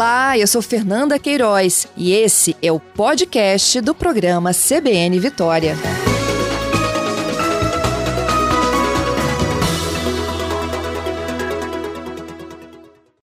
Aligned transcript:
Olá, 0.00 0.38
eu 0.38 0.46
sou 0.46 0.62
Fernanda 0.62 1.18
Queiroz 1.18 1.86
e 1.94 2.12
esse 2.12 2.56
é 2.62 2.72
o 2.72 2.80
podcast 2.80 3.82
do 3.82 3.94
programa 3.94 4.50
CBN 4.54 5.20
Vitória. 5.20 5.76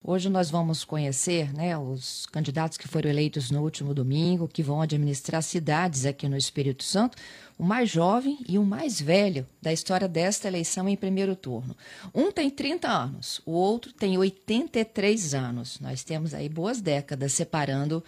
Hoje 0.04 0.30
nós 0.30 0.52
vamos 0.52 0.84
conhecer 0.84 1.52
né, 1.56 1.76
os 1.76 2.28
candidatos 2.28 2.78
que 2.78 2.88
foram 2.88 3.10
eleitos 3.10 3.50
no 3.50 3.64
último 3.64 3.92
domingo, 3.92 4.48
que 4.48 4.62
vão 4.62 4.80
administrar 4.80 5.42
cidades 5.42 6.06
aqui 6.06 6.30
no 6.30 6.38
Espírito 6.38 6.84
Santo, 6.84 7.18
o 7.60 7.64
mais 7.64 7.90
jovem 7.90 8.40
e 8.48 8.58
o 8.58 8.64
mais 8.64 9.02
velho 9.02 9.46
da 9.62 9.74
história 9.74 10.08
desta 10.08 10.48
eleição 10.48 10.88
em 10.88 10.96
primeiro 10.96 11.36
turno. 11.36 11.76
Um 12.16 12.32
tem 12.32 12.50
30 12.50 12.88
anos, 12.88 13.42
o 13.46 13.52
outro 13.52 13.92
tem 13.92 14.18
83 14.18 15.36
anos. 15.36 15.78
Nós 15.82 16.02
temos 16.02 16.34
aí 16.34 16.48
boas 16.48 16.80
décadas 16.80 17.34
separando 17.34 18.02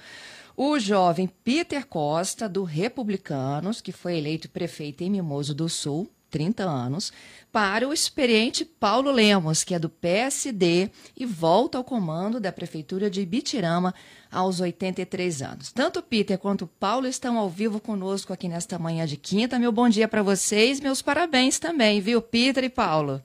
o 0.56 0.80
jovem 0.80 1.28
Peter 1.44 1.86
Costa, 1.86 2.48
do 2.48 2.64
Republicanos, 2.64 3.82
que 3.82 3.92
foi 3.92 4.18
eleito 4.18 4.50
prefeito 4.50 5.04
em 5.04 5.10
Mimoso 5.10 5.54
do 5.54 5.68
Sul, 5.68 6.10
30 6.32 6.64
anos, 6.64 7.12
para 7.52 7.88
o 7.88 7.94
experiente 7.94 8.64
Paulo 8.64 9.12
Lemos, 9.12 9.64
que 9.64 9.76
é 9.76 9.80
do 9.80 9.90
PSD 9.90 10.90
e 11.16 11.26
volta 11.26 11.78
ao 11.78 11.84
comando 11.84 12.40
da 12.40 12.52
Prefeitura 12.52 13.10
de 13.10 13.22
Ibitirama 13.22 13.94
aos 14.32 14.62
83 14.62 15.42
anos. 15.42 15.72
Tanto 15.72 16.02
Peter 16.02 16.38
quanto 16.38 16.66
Paulo 16.66 17.06
estão 17.06 17.38
ao 17.38 17.50
vivo 17.50 17.80
conosco 17.80 18.32
aqui 18.32 18.48
nesta 18.48 18.80
manhã 18.80 19.06
de 19.06 19.18
quinta. 19.18 19.60
Meu 19.60 19.72
bom 19.72 19.90
dia 19.90 20.08
para 20.08 20.24
vocês, 20.24 20.80
meus 20.80 21.02
parabéns 21.02 21.60
também, 21.60 22.00
viu, 22.00 22.22
Peter 22.22 22.64
e 22.64 22.70
Paulo? 22.70 23.22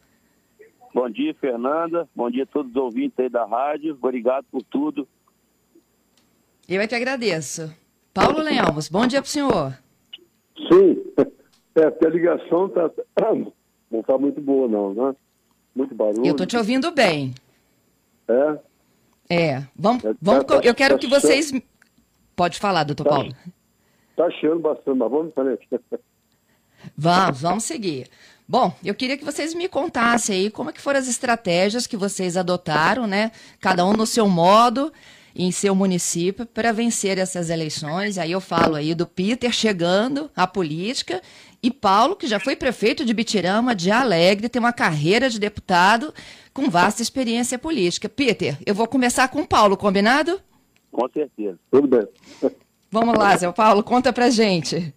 Bom 0.92 1.08
dia, 1.08 1.34
Fernanda. 1.34 2.08
Bom 2.14 2.30
dia 2.30 2.42
a 2.42 2.46
todos 2.46 2.70
os 2.70 2.76
ouvintes 2.76 3.18
aí 3.18 3.28
da 3.28 3.44
rádio. 3.44 3.96
Obrigado 4.00 4.46
por 4.50 4.62
tudo. 4.62 5.06
Eu 6.68 6.80
é 6.80 6.86
que 6.86 6.94
agradeço. 6.94 7.72
Paulo 8.12 8.40
Lemos, 8.40 8.88
bom 8.88 9.06
dia 9.06 9.20
para 9.20 9.28
o 9.28 9.30
senhor. 9.30 9.78
Sim, 10.56 11.04
é, 11.76 11.90
porque 11.90 12.06
a 12.06 12.10
ligação 12.10 12.68
tá, 12.70 12.90
não 13.90 14.00
está 14.00 14.16
muito 14.18 14.40
boa, 14.40 14.66
não, 14.66 14.94
né? 14.94 15.14
Muito 15.74 15.94
barulho. 15.94 16.26
Eu 16.26 16.32
estou 16.32 16.46
te 16.46 16.56
ouvindo 16.56 16.90
bem. 16.90 17.34
É? 18.26 18.58
É. 19.28 19.62
Vamos, 19.76 20.04
é, 20.04 20.14
vamos, 20.20 20.44
tá, 20.44 20.60
eu 20.62 20.74
quero 20.74 20.94
tá 20.94 21.00
que 21.00 21.06
vocês. 21.06 21.52
Pode 22.34 22.58
falar, 22.58 22.84
doutor 22.84 23.04
tá, 23.04 23.10
Paulo. 23.10 23.36
Está 24.10 24.24
achando 24.24 24.58
bastante, 24.60 24.96
mas 24.96 25.10
vamos 25.10 25.34
fazer. 25.34 25.60
Vamos, 26.96 27.40
vamos 27.40 27.64
seguir. 27.64 28.06
Bom, 28.46 28.72
eu 28.84 28.94
queria 28.94 29.16
que 29.16 29.24
vocês 29.24 29.52
me 29.54 29.68
contassem 29.68 30.36
aí 30.36 30.50
como 30.50 30.70
é 30.70 30.72
que 30.72 30.80
foram 30.80 31.00
as 31.00 31.08
estratégias 31.08 31.84
que 31.84 31.96
vocês 31.96 32.36
adotaram, 32.36 33.06
né? 33.06 33.32
Cada 33.60 33.84
um 33.84 33.92
no 33.92 34.06
seu 34.06 34.28
modo, 34.28 34.92
em 35.34 35.50
seu 35.50 35.74
município 35.74 36.46
para 36.46 36.72
vencer 36.72 37.18
essas 37.18 37.50
eleições. 37.50 38.18
Aí 38.18 38.32
eu 38.32 38.40
falo 38.40 38.74
aí 38.74 38.94
do 38.94 39.06
Peter 39.06 39.52
chegando 39.52 40.30
à 40.34 40.46
política 40.46 41.20
e 41.66 41.70
Paulo, 41.72 42.14
que 42.14 42.28
já 42.28 42.38
foi 42.38 42.54
prefeito 42.54 43.04
de 43.04 43.12
Bitirama, 43.12 43.74
de 43.74 43.90
Alegre, 43.90 44.48
tem 44.48 44.60
uma 44.60 44.72
carreira 44.72 45.28
de 45.28 45.40
deputado 45.40 46.14
com 46.54 46.70
vasta 46.70 47.02
experiência 47.02 47.58
política. 47.58 48.08
Peter, 48.08 48.56
eu 48.64 48.72
vou 48.72 48.86
começar 48.86 49.26
com 49.28 49.44
Paulo, 49.44 49.76
combinado? 49.76 50.40
Com 50.92 51.08
certeza. 51.08 51.58
Tudo 51.68 51.88
bem. 51.88 52.06
Vamos 52.88 53.18
lá, 53.18 53.36
seu 53.36 53.52
Paulo, 53.52 53.82
conta 53.82 54.12
pra 54.12 54.30
gente. 54.30 54.94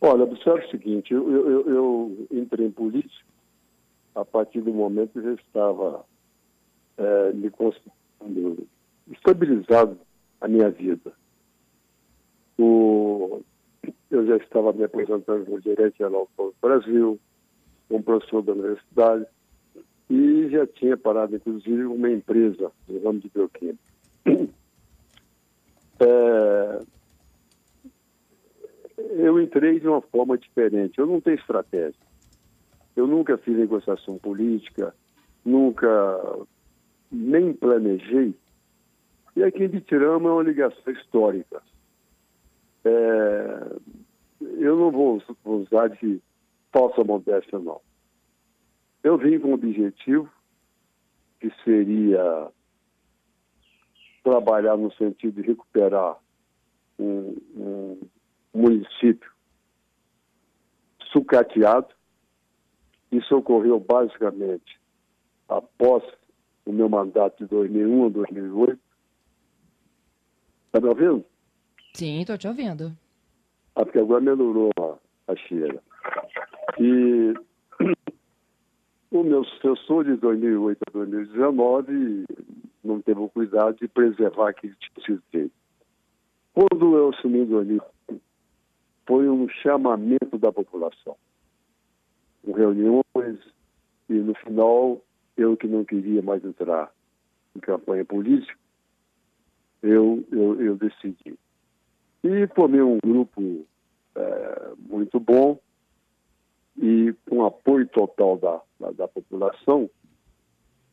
Olha, 0.00 0.22
observe 0.22 0.64
o 0.66 0.70
seguinte, 0.70 1.12
eu, 1.12 1.28
eu, 1.28 1.68
eu 1.68 2.26
entrei 2.30 2.68
em 2.68 2.70
política 2.70 3.26
a 4.14 4.24
partir 4.24 4.60
do 4.60 4.72
momento 4.72 5.10
que 5.10 5.18
eu 5.18 5.24
já 5.24 5.32
estava 5.32 6.04
é, 6.96 7.32
me 7.32 7.50
considerando 7.50 8.68
estabilizado 9.10 9.98
a 10.40 10.46
minha 10.46 10.70
vida. 10.70 11.12
O, 12.56 13.42
eu 14.14 14.26
já 14.26 14.36
estava 14.36 14.72
me 14.72 14.84
apresentando 14.84 15.44
como 15.44 15.60
gerente 15.60 15.98
geral 15.98 16.28
do 16.36 16.54
Brasil, 16.60 17.18
como 17.88 18.02
professor 18.02 18.42
da 18.42 18.52
universidade, 18.52 19.26
e 20.08 20.48
já 20.50 20.66
tinha 20.66 20.96
parado, 20.96 21.36
inclusive, 21.36 21.84
uma 21.84 22.10
empresa 22.10 22.70
no 22.88 23.02
ramo 23.02 23.20
de 23.20 23.28
bioquímica. 23.28 23.78
É, 26.04 26.82
eu 29.10 29.40
entrei 29.40 29.78
de 29.78 29.86
uma 29.86 30.00
forma 30.00 30.36
diferente. 30.36 30.98
Eu 30.98 31.06
não 31.06 31.20
tenho 31.20 31.36
estratégia. 31.36 31.94
Eu 32.96 33.06
nunca 33.06 33.38
fiz 33.38 33.56
negociação 33.56 34.18
política, 34.18 34.92
nunca 35.44 36.40
nem 37.08 37.52
planejei 37.52 38.34
e 39.34 39.42
aqui 39.42 39.64
em 39.64 39.68
Bitirama 39.68 40.28
é 40.28 40.32
uma 40.32 40.42
ligação 40.42 40.92
histórica. 40.92 41.62
É, 42.84 43.76
não 44.82 44.90
vou 44.90 45.22
usar 45.44 45.88
de 45.88 46.20
falsa 46.72 47.04
modéstia, 47.04 47.58
não. 47.58 47.80
Eu 49.02 49.18
vim 49.18 49.38
com 49.38 49.48
um 49.48 49.54
objetivo 49.54 50.30
que 51.40 51.50
seria 51.64 52.50
trabalhar 54.22 54.76
no 54.76 54.92
sentido 54.94 55.40
de 55.42 55.48
recuperar 55.48 56.16
um, 56.98 57.36
um 57.56 58.00
município 58.54 59.30
sucateado. 61.10 61.88
Isso 63.10 63.36
ocorreu 63.36 63.78
basicamente 63.78 64.80
após 65.48 66.02
o 66.64 66.72
meu 66.72 66.88
mandato 66.88 67.42
de 67.42 67.50
2001 67.50 68.06
a 68.06 68.08
2008, 68.08 68.80
Está 70.72 70.80
me 70.80 70.88
ouvindo? 70.88 71.22
Sim, 71.92 72.20
estou 72.20 72.38
te 72.38 72.48
ouvindo. 72.48 72.96
Ah, 73.74 73.84
porque 73.84 73.98
agora 73.98 74.20
melhorou 74.20 74.70
a, 74.78 75.32
a 75.32 75.36
cheira. 75.36 75.82
E 76.78 77.34
o 79.10 79.22
meu 79.22 79.44
sucessor 79.44 80.04
de 80.04 80.16
2008 80.16 80.78
a 80.88 80.90
2019 80.90 82.24
não 82.84 83.00
teve 83.00 83.20
o 83.20 83.28
cuidado 83.28 83.76
de 83.76 83.88
preservar 83.88 84.50
aquele 84.50 84.74
tipo 84.74 85.00
de 85.00 85.18
feito. 85.30 85.52
Quando 86.52 86.96
eu 86.96 87.10
assumi 87.10 87.40
em 87.40 87.46
2008, 87.46 88.22
foi 89.06 89.28
um 89.28 89.48
chamamento 89.48 90.38
da 90.38 90.52
população. 90.52 91.16
Com 92.44 92.52
reuniões 92.52 93.38
e, 94.08 94.14
no 94.14 94.34
final, 94.34 95.00
eu 95.36 95.56
que 95.56 95.66
não 95.66 95.84
queria 95.84 96.20
mais 96.20 96.44
entrar 96.44 96.92
em 97.56 97.60
campanha 97.60 98.04
política, 98.04 98.58
eu, 99.82 100.24
eu, 100.30 100.60
eu 100.60 100.76
decidi. 100.76 101.38
E 102.24 102.46
formei 102.54 102.80
um 102.82 102.98
grupo 103.04 103.66
é, 104.14 104.72
muito 104.78 105.18
bom 105.18 105.58
e 106.76 107.14
com 107.28 107.44
apoio 107.44 107.86
total 107.88 108.38
da, 108.38 108.60
da, 108.78 108.92
da 108.92 109.08
população, 109.08 109.90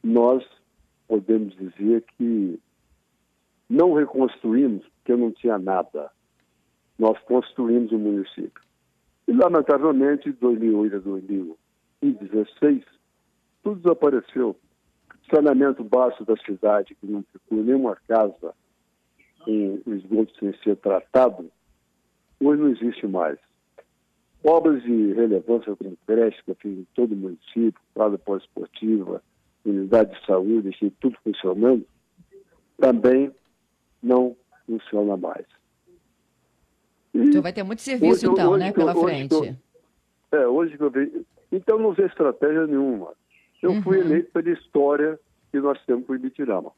nós 0.03 0.43
podemos 1.07 1.55
dizer 1.55 2.03
que 2.17 2.59
não 3.69 3.93
reconstruímos 3.93 4.85
porque 4.87 5.15
não 5.15 5.31
tinha 5.31 5.57
nada. 5.57 6.11
Nós 6.97 7.17
construímos 7.23 7.91
o 7.91 7.95
um 7.95 7.99
município. 7.99 8.61
E, 9.27 9.31
lamentavelmente, 9.31 10.31
de 10.31 10.37
2008 10.39 10.95
a 10.95 10.99
2016, 10.99 12.83
tudo 13.63 13.81
desapareceu. 13.81 14.55
Saneamento 15.33 15.83
básico 15.83 16.25
da 16.25 16.35
cidade, 16.37 16.95
que 16.95 17.05
não 17.05 17.23
ficou 17.31 17.63
nenhuma 17.63 17.95
casa 18.07 18.53
com 19.83 19.91
o 19.91 19.95
esgoto 19.95 20.33
sem 20.39 20.53
ser 20.63 20.75
tratado, 20.77 21.49
hoje 22.39 22.61
não 22.61 22.69
existe 22.69 23.07
mais. 23.07 23.37
Obras 24.43 24.81
de 24.83 25.13
relevância 25.13 25.75
como 25.75 25.97
creche, 26.07 26.41
que 26.43 26.51
eu 26.51 26.55
fiz 26.55 26.77
em 26.77 26.87
todo 26.95 27.11
o 27.11 27.15
município, 27.15 27.81
quadra 27.93 28.17
pós-esportiva, 28.17 29.21
unidade 29.65 30.17
de 30.17 30.25
saúde, 30.25 30.69
deixei 30.69 30.91
tudo 31.01 31.17
funcionando, 31.23 31.85
também 32.77 33.31
não 34.01 34.35
funciona 34.65 35.17
mais. 35.17 35.45
E 37.13 37.19
então 37.19 37.41
vai 37.41 37.51
ter 37.51 37.63
muito 37.63 37.81
serviço, 37.81 38.13
hoje, 38.13 38.27
então, 38.27 38.51
hoje, 38.51 38.63
né, 38.63 38.71
pela 38.71 38.95
hoje, 38.95 39.03
frente. 39.03 39.57
é, 40.31 40.47
hoje 40.47 40.77
que 40.77 40.83
eu 40.83 40.89
vejo. 40.89 41.25
Então 41.51 41.79
não 41.79 41.91
vê 41.91 42.05
estratégia 42.05 42.67
nenhuma. 42.67 43.13
Eu 43.61 43.71
uhum. 43.71 43.81
fui 43.81 43.99
eleito 43.99 44.31
pela 44.31 44.49
história 44.51 45.19
que 45.51 45.59
nós 45.59 45.83
temos 45.85 46.05
com 46.05 46.13
o 46.13 46.15
Ibitirama. 46.15 46.71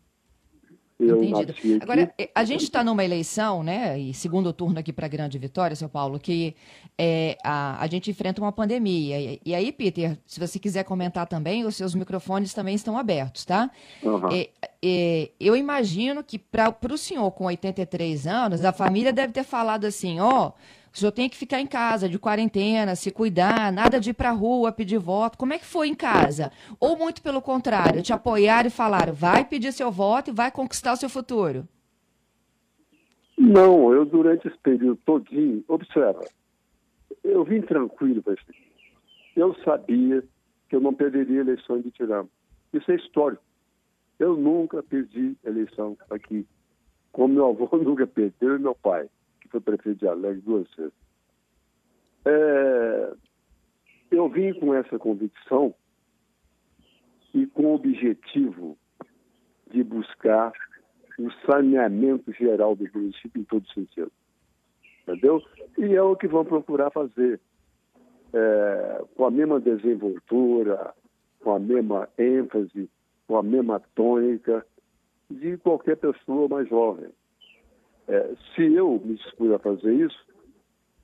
Eu 1.02 1.24
Entendido. 1.24 1.54
Agora, 1.82 2.14
eh, 2.18 2.30
a 2.34 2.44
gente 2.44 2.64
está 2.64 2.84
numa 2.84 3.04
eleição, 3.04 3.64
né, 3.64 4.00
e 4.00 4.14
segundo 4.14 4.54
turno 4.54 4.80
aqui 4.80 4.94
para 4.94 5.06
a 5.06 5.10
Grande 5.10 5.38
Vitória, 5.38 5.76
seu 5.76 5.90
Paulo, 5.90 6.20
que 6.20 6.56
é, 6.98 7.38
a, 7.44 7.82
a 7.82 7.88
gente 7.88 8.12
enfrenta 8.12 8.42
uma 8.42 8.52
pandemia. 8.52 9.20
E, 9.20 9.42
e, 9.46 9.56
aí, 9.56 9.72
Peter, 9.72 10.18
se 10.26 10.40
você 10.40 10.60
quiser 10.60 10.84
comentar 10.84 11.28
também, 11.28 11.66
os 11.66 11.76
seus 11.76 11.96
microfones 11.96 12.54
também 12.54 12.76
estão 12.76 12.98
abertos, 12.98 13.46
tá? 13.46 13.72
Uhum. 14.04 14.30
É, 14.32 14.50
é, 14.84 15.32
eu 15.40 15.56
imagino 15.56 16.24
que 16.24 16.38
para 16.38 16.76
o 16.92 16.98
senhor 16.98 17.32
com 17.32 17.46
83 17.46 18.28
anos, 18.28 18.64
a 18.64 18.72
família 18.72 19.12
deve 19.12 19.34
ter 19.34 19.44
falado 19.44 19.86
assim, 19.86 20.20
ó, 20.20 20.48
oh, 20.48 20.54
o 20.94 20.98
senhor 20.98 21.12
tem 21.12 21.30
que 21.30 21.38
ficar 21.38 21.62
em 21.62 21.66
casa, 21.66 22.10
de 22.10 22.20
quarentena, 22.20 22.96
se 22.96 23.12
cuidar, 23.12 23.72
nada 23.72 24.00
de 24.00 24.10
ir 24.10 24.14
para 24.14 24.32
rua 24.32 24.74
pedir 24.74 24.98
voto. 24.98 25.38
Como 25.38 25.54
é 25.54 25.58
que 25.58 25.66
foi 25.66 25.88
em 25.88 25.96
casa? 25.96 26.52
Ou 26.80 26.98
muito 26.98 27.22
pelo 27.22 27.42
contrário, 27.42 28.02
te 28.02 28.12
apoiaram 28.12 28.68
e 28.68 28.72
falaram, 28.72 29.14
vai 29.14 29.46
pedir 29.46 29.72
seu 29.72 29.90
voto 29.90 30.30
e 30.30 30.34
vai 30.34 30.52
conquistar 30.52 30.94
o 30.94 30.98
seu 30.98 31.10
futuro? 31.10 31.66
Não, 33.38 33.94
eu 33.94 34.06
durante 34.06 34.48
esse 34.48 34.58
período 34.58 35.00
todinho, 35.06 35.64
observa, 35.68 36.22
eu 37.24 37.44
vim 37.46 37.62
tranquilo 37.62 38.22
para 38.22 38.34
isso. 38.34 38.46
Eu 39.36 39.56
sabia 39.64 40.22
que 40.70 40.76
eu 40.76 40.82
não 40.82 40.94
perderia 40.94 41.40
a 41.40 41.42
eleição 41.42 41.78
em 41.78 41.82
Bitirama. 41.82 42.30
Isso 42.74 42.92
é 42.92 42.96
histórico. 42.96 43.42
Eu 44.20 44.36
nunca 44.36 44.84
perdi 44.84 45.36
eleição 45.44 45.98
aqui. 46.10 46.46
Como 47.12 47.34
meu 47.34 47.48
avô 47.48 47.70
nunca 47.82 48.06
perdeu 48.06 48.58
e 48.58 48.60
meu 48.60 48.76
pai 48.76 49.10
foi 49.52 49.60
prefeito 49.60 50.00
de 50.00 50.08
Alegre 50.08 50.42
duas 50.42 50.68
vezes. 50.76 50.94
É, 52.26 53.14
eu 54.10 54.30
vim 54.30 54.54
com 54.54 54.74
essa 54.74 54.98
convicção 54.98 55.74
e 57.34 57.46
com 57.48 57.68
o 57.68 57.76
objetivo 57.76 58.78
de 59.72 59.84
buscar 59.84 60.52
o 61.18 61.32
saneamento 61.46 62.32
geral 62.34 62.76
do 62.76 62.88
município 62.94 63.42
em 63.42 63.44
todo 63.46 63.68
sentido. 63.74 64.12
Entendeu? 65.04 65.42
E 65.78 65.94
é 65.96 66.02
o 66.02 66.16
que 66.16 66.28
vão 66.28 66.46
procurar 66.46 66.92
fazer. 66.92 67.40
É, 68.34 69.04
com 69.16 69.26
a 69.26 69.32
mesma 69.32 69.60
desenvoltura, 69.60 70.94
com 71.42 71.54
a 71.54 71.60
mesma 71.60 72.08
ênfase, 72.18 72.90
com 73.28 73.38
a 73.38 73.44
mesma 73.44 73.82
tônica 73.94 74.66
de 75.30 75.58
qualquer 75.58 75.98
pessoa 75.98 76.48
mais 76.48 76.68
jovem. 76.70 77.10
É, 78.12 78.36
se 78.54 78.74
eu 78.74 79.02
me 79.06 79.16
dispus 79.16 79.52
a 79.54 79.60
fazer 79.60 79.94
isso, 79.94 80.28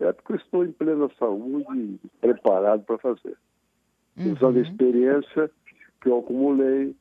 é 0.01 0.11
porque 0.11 0.33
eu 0.33 0.35
estou 0.35 0.65
em 0.65 0.73
plena 0.73 1.09
saúde 1.17 1.65
e 2.03 2.09
preparado 2.19 2.83
para 2.83 2.97
fazer. 2.97 3.37
Uhum. 4.17 4.33
Usando 4.33 4.57
a 4.57 4.61
experiência 4.61 5.49
que 6.01 6.09
eu 6.09 6.19
acumulei 6.19 6.93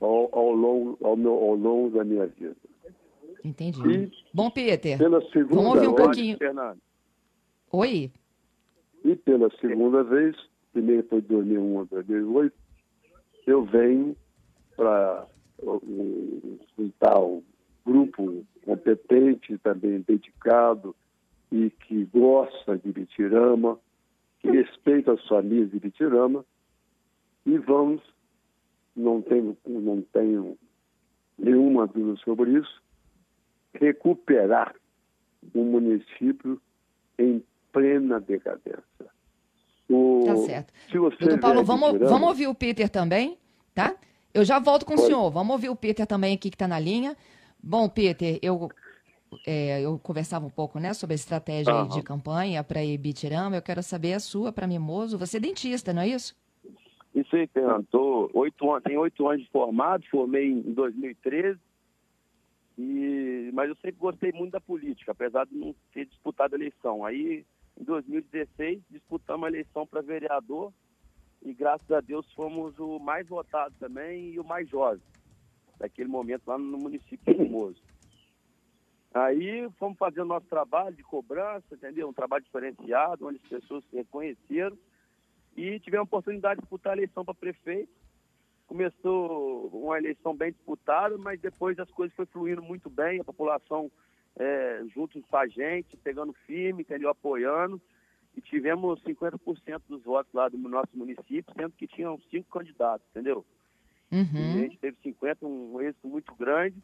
ao, 0.00 0.34
ao, 0.34 0.52
longo, 0.52 0.98
ao, 1.04 1.16
meu, 1.18 1.32
ao 1.34 1.54
longo 1.54 1.90
da 1.90 2.02
minha 2.02 2.26
vida. 2.28 2.56
Entendi. 3.44 3.90
E, 3.90 4.12
Bom, 4.32 4.50
Peter, 4.50 4.96
pela 4.96 5.20
segunda 5.28 5.54
vamos 5.54 5.74
ouvir 5.74 5.88
um 5.88 5.94
pouquinho. 5.94 6.38
Fernando, 6.38 6.80
Oi? 7.72 8.10
E 9.04 9.16
pela 9.16 9.50
segunda 9.60 10.02
vez, 10.02 10.34
primeiro 10.72 11.06
foi 11.08 11.20
2001 11.20 11.80
a 11.80 11.84
2008, 11.84 12.54
eu 13.46 13.64
venho 13.66 14.16
para 14.76 15.26
um, 15.62 16.58
um 16.78 16.90
tal 16.98 17.42
grupo 17.84 18.44
competente, 18.64 19.58
também 19.58 20.04
dedicado 20.06 20.94
e 21.50 21.70
que 21.70 22.04
gosta 22.06 22.78
de 22.78 22.92
Bitirama, 22.92 23.78
que 24.40 24.50
respeita 24.50 25.12
as 25.12 25.26
famílias 25.26 25.70
de 25.70 25.78
Bitirama, 25.78 26.44
e 27.44 27.58
vamos, 27.58 28.00
não 28.96 29.20
tenho, 29.20 29.56
não 29.66 30.02
tenho 30.12 30.56
nenhuma 31.38 31.86
dúvida 31.86 32.16
sobre 32.24 32.58
isso, 32.58 32.82
recuperar 33.74 34.74
o 35.54 35.64
município 35.64 36.60
em 37.18 37.42
plena 37.72 38.20
decadência. 38.20 38.82
O, 39.88 40.22
tá 40.24 40.36
certo. 40.36 40.72
Doutor 40.92 41.38
Paulo, 41.38 41.64
vamos, 41.64 41.98
vamos 41.98 42.28
ouvir 42.28 42.46
o 42.46 42.54
Peter 42.54 42.88
também, 42.88 43.36
tá? 43.74 43.94
Eu 44.32 44.44
já 44.44 44.58
volto 44.58 44.86
com 44.86 44.94
Pode. 44.94 45.02
o 45.02 45.06
senhor. 45.06 45.30
Vamos 45.30 45.52
ouvir 45.52 45.68
o 45.68 45.76
Peter 45.76 46.06
também 46.06 46.34
aqui 46.34 46.48
que 46.48 46.54
está 46.54 46.66
na 46.66 46.78
linha. 46.78 47.16
Bom, 47.62 47.88
Peter, 47.88 48.40
eu, 48.42 48.68
é, 49.46 49.80
eu 49.82 49.96
conversava 49.98 50.44
um 50.44 50.50
pouco 50.50 50.80
né, 50.80 50.92
sobre 50.92 51.14
a 51.14 51.16
estratégia 51.16 51.72
uhum. 51.74 51.88
de 51.88 52.02
campanha 52.02 52.64
para 52.64 52.84
Ibitirama. 52.84 53.56
Eu 53.56 53.62
quero 53.62 53.82
saber 53.82 54.14
a 54.14 54.20
sua 54.20 54.52
para 54.52 54.66
Mimoso. 54.66 55.16
Você 55.16 55.36
é 55.36 55.40
dentista, 55.40 55.92
não 55.92 56.02
é 56.02 56.08
isso? 56.08 56.34
Isso 57.14 57.36
aí, 57.36 57.46
Fernando. 57.46 57.86
Tô 57.90 58.30
oito 58.34 58.68
anos, 58.68 58.82
tenho 58.82 59.00
oito 59.00 59.28
anos 59.28 59.44
de 59.44 59.50
formado, 59.50 60.04
formei 60.10 60.48
em 60.50 60.72
2013. 60.72 61.58
E, 62.78 63.50
mas 63.52 63.68
eu 63.68 63.76
sempre 63.76 63.96
gostei 63.98 64.32
muito 64.32 64.52
da 64.52 64.60
política, 64.60 65.12
apesar 65.12 65.46
de 65.46 65.54
não 65.54 65.74
ter 65.92 66.06
disputado 66.06 66.54
a 66.54 66.58
eleição. 66.58 67.04
Aí, 67.04 67.44
em 67.78 67.84
2016, 67.84 68.80
disputamos 68.90 69.44
a 69.44 69.48
eleição 69.48 69.86
para 69.86 70.00
vereador 70.00 70.72
e, 71.44 71.52
graças 71.52 71.90
a 71.92 72.00
Deus, 72.00 72.26
fomos 72.32 72.76
o 72.78 72.98
mais 72.98 73.28
votado 73.28 73.74
também 73.78 74.30
e 74.32 74.40
o 74.40 74.44
mais 74.44 74.68
jovem 74.68 75.02
daquele 75.82 76.08
momento 76.08 76.46
lá 76.46 76.56
no 76.56 76.78
município 76.78 77.34
de 77.34 77.44
Moço. 77.44 77.82
Aí 79.12 79.68
fomos 79.78 79.98
fazer 79.98 80.22
o 80.22 80.24
nosso 80.24 80.46
trabalho 80.46 80.96
de 80.96 81.02
cobrança, 81.02 81.66
entendeu? 81.74 82.08
Um 82.08 82.12
trabalho 82.14 82.44
diferenciado, 82.44 83.26
onde 83.26 83.40
as 83.42 83.48
pessoas 83.48 83.84
se 83.84 83.96
reconheceram 83.96 84.78
e 85.56 85.78
tivemos 85.80 86.04
a 86.04 86.08
oportunidade 86.08 86.56
de 86.56 86.62
disputar 86.62 86.92
a 86.92 86.96
eleição 86.96 87.24
para 87.24 87.34
prefeito. 87.34 87.92
Começou 88.66 89.68
uma 89.68 89.98
eleição 89.98 90.34
bem 90.34 90.52
disputada, 90.52 91.18
mas 91.18 91.38
depois 91.40 91.78
as 91.78 91.90
coisas 91.90 92.14
foram 92.16 92.30
fluindo 92.30 92.62
muito 92.62 92.88
bem, 92.88 93.20
a 93.20 93.24
população 93.24 93.90
é, 94.36 94.82
junto 94.94 95.20
com 95.20 95.36
a 95.36 95.46
gente, 95.46 95.96
pegando 95.98 96.32
firme, 96.46 96.82
entendeu? 96.82 97.10
Apoiando. 97.10 97.82
E 98.34 98.40
tivemos 98.40 99.02
50% 99.02 99.82
dos 99.88 100.02
votos 100.04 100.32
lá 100.32 100.48
do 100.48 100.56
nosso 100.56 100.96
município, 100.96 101.52
sendo 101.54 101.72
que 101.72 101.86
tinham 101.86 102.18
cinco 102.30 102.48
candidatos, 102.50 103.06
entendeu? 103.10 103.44
Uhum. 104.12 104.54
A 104.54 104.58
gente 104.58 104.78
teve 104.78 104.96
50, 105.02 105.46
um 105.46 105.80
êxito 105.80 106.06
muito 106.06 106.34
grande. 106.34 106.76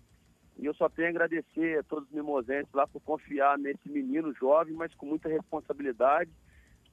E 0.58 0.64
eu 0.64 0.74
só 0.74 0.88
tenho 0.88 1.08
a 1.08 1.10
agradecer 1.10 1.78
a 1.78 1.82
todos 1.84 2.08
os 2.08 2.14
mimosenses 2.14 2.72
lá 2.72 2.86
por 2.86 3.00
confiar 3.00 3.58
nesse 3.58 3.88
menino 3.88 4.34
jovem, 4.34 4.74
mas 4.74 4.92
com 4.94 5.06
muita 5.06 5.28
responsabilidade. 5.28 6.30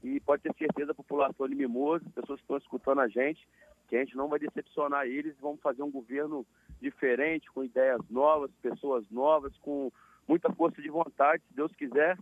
E 0.03 0.19
pode 0.19 0.43
ter 0.43 0.53
certeza, 0.55 0.91
a 0.91 0.95
população 0.95 1.47
de 1.47 1.55
Mimoso, 1.55 2.05
as 2.05 2.13
pessoas 2.13 2.39
que 2.39 2.43
estão 2.43 2.57
escutando 2.57 3.01
a 3.01 3.07
gente, 3.07 3.47
que 3.87 3.95
a 3.95 3.99
gente 3.99 4.15
não 4.15 4.27
vai 4.27 4.37
decepcionar 4.37 5.07
eles. 5.07 5.35
Vamos 5.41 5.61
fazer 5.61 5.81
um 5.81 5.89
governo 5.89 6.45
diferente, 6.79 7.49
com 7.51 7.63
ideias 7.63 8.01
novas, 8.09 8.51
pessoas 8.61 9.09
novas, 9.09 9.57
com 9.59 9.91
muita 10.27 10.51
força 10.53 10.79
de 10.79 10.89
vontade, 10.89 11.41
se 11.47 11.55
Deus 11.55 11.71
quiser. 11.73 12.19